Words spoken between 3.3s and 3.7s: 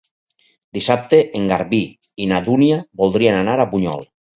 anar